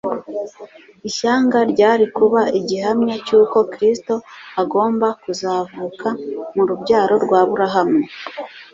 Ishyanga 1.07 1.57
ryari 1.71 2.05
kuba 2.17 2.41
igihamya 2.59 3.15
cy’uko 3.25 3.57
Kristo 3.73 4.13
agomba 4.61 5.07
kuzavuka 5.23 6.07
mu 6.55 6.63
rubyaro 6.69 7.13
rw’Aburahamu 7.25 7.99